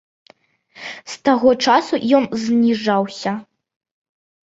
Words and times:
З 1.15 1.19
таго 1.27 1.53
часу 1.67 2.01
ён 2.23 2.29
зніжаўся. 2.47 3.39